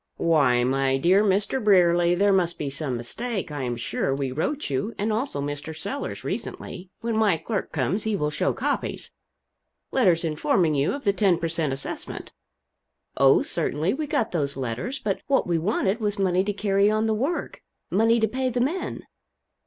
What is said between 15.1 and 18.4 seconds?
what we wanted was money to carry on the work money to